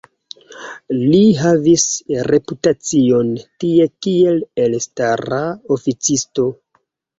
Li 1.01 1.19
havis 1.41 1.85
reputacion 2.29 3.31
tie 3.65 3.87
kiel 4.07 4.43
elstara 4.67 5.45
oficisto. 5.79 6.51